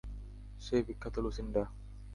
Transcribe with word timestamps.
সেই 0.61 0.81
বিখ্যাত 0.87 1.15
লুসিন্ডা। 1.19 1.63